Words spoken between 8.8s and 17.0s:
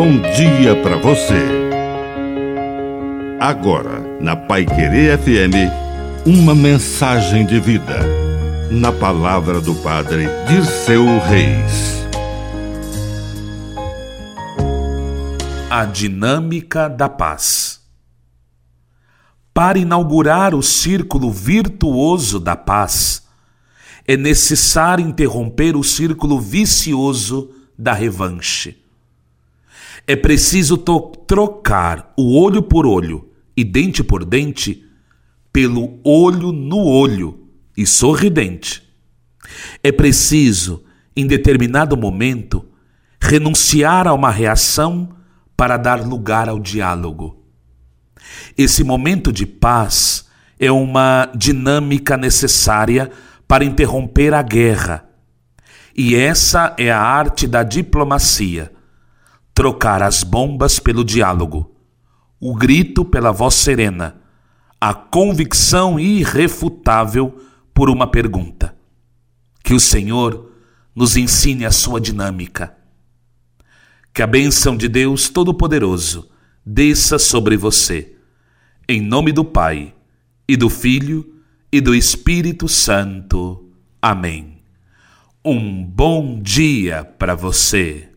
palavra do Padre de seu Reis. A dinâmica